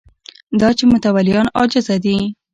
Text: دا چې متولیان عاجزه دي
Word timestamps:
دا 0.59 0.69
چې 0.77 0.83
متولیان 0.91 1.47
عاجزه 1.57 1.95
دي 2.03 2.17